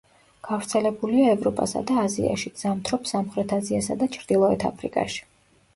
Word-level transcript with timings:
გავრცელებულია 0.45 1.27
ევროპასა 1.33 1.83
და 1.91 1.99
აზიაში, 2.05 2.53
ზამთრობს 2.63 3.17
სამხრეთ 3.17 3.55
აზიასა 3.61 4.01
და 4.03 4.13
ჩრდილოეთ 4.19 4.69
აფრიკაში. 4.73 5.25